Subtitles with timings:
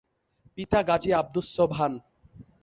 [0.57, 1.93] পিতা গাজী আব্দুস সোবহান।